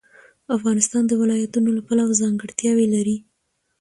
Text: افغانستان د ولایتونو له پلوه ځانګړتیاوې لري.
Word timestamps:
افغانستان 0.55 1.03
د 1.07 1.11
ولایتونو 1.21 1.69
له 1.77 1.81
پلوه 1.87 2.13
ځانګړتیاوې 2.21 2.87
لري. 2.95 3.17